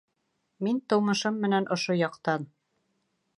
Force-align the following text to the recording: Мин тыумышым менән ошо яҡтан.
Мин 0.67 0.79
тыумышым 0.93 1.37
менән 1.43 1.69
ошо 1.77 1.99
яҡтан. 1.99 2.49